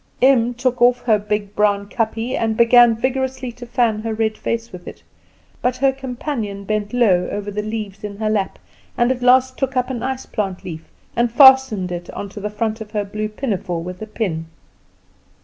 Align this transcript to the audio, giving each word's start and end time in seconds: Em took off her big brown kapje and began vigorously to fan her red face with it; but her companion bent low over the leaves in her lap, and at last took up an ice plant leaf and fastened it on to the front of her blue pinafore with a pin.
Em 0.19 0.55
took 0.55 0.81
off 0.81 1.01
her 1.01 1.19
big 1.19 1.55
brown 1.55 1.87
kapje 1.87 2.35
and 2.35 2.57
began 2.57 2.95
vigorously 2.95 3.51
to 3.51 3.67
fan 3.67 3.99
her 4.01 4.15
red 4.15 4.35
face 4.35 4.71
with 4.71 4.87
it; 4.87 5.03
but 5.61 5.77
her 5.77 5.91
companion 5.91 6.63
bent 6.63 6.91
low 6.91 7.29
over 7.29 7.51
the 7.51 7.61
leaves 7.61 8.03
in 8.03 8.17
her 8.17 8.27
lap, 8.27 8.57
and 8.97 9.11
at 9.11 9.21
last 9.21 9.59
took 9.59 9.77
up 9.77 9.91
an 9.91 10.01
ice 10.01 10.25
plant 10.25 10.65
leaf 10.65 10.89
and 11.15 11.31
fastened 11.31 11.91
it 11.91 12.09
on 12.15 12.29
to 12.29 12.39
the 12.39 12.49
front 12.49 12.81
of 12.81 12.89
her 12.89 13.05
blue 13.05 13.29
pinafore 13.29 13.83
with 13.83 14.01
a 14.01 14.07
pin. 14.07 14.47